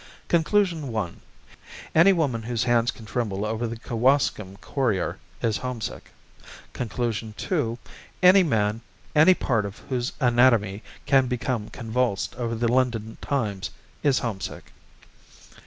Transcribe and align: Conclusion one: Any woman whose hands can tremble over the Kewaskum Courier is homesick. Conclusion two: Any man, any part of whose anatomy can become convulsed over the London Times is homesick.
Conclusion 0.29 0.87
one: 0.91 1.17
Any 1.93 2.11
woman 2.11 2.41
whose 2.41 2.63
hands 2.63 2.89
can 2.89 3.05
tremble 3.05 3.45
over 3.45 3.67
the 3.67 3.77
Kewaskum 3.77 4.57
Courier 4.59 5.19
is 5.43 5.57
homesick. 5.57 6.09
Conclusion 6.73 7.35
two: 7.37 7.77
Any 8.23 8.41
man, 8.41 8.81
any 9.15 9.35
part 9.35 9.63
of 9.63 9.77
whose 9.89 10.13
anatomy 10.19 10.81
can 11.05 11.27
become 11.27 11.69
convulsed 11.69 12.33
over 12.33 12.55
the 12.55 12.67
London 12.67 13.19
Times 13.21 13.69
is 14.01 14.17
homesick. 14.17 14.73